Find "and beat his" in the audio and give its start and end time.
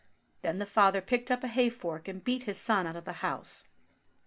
2.07-2.57